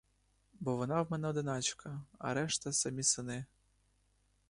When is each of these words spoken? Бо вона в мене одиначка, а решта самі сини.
Бо 0.59 0.75
вона 0.75 1.01
в 1.01 1.11
мене 1.11 1.27
одиначка, 1.27 2.01
а 2.19 2.33
решта 2.33 2.73
самі 2.73 3.03
сини. 3.03 3.45